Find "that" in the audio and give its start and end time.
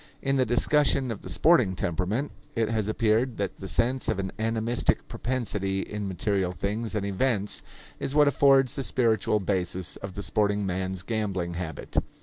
3.37-3.57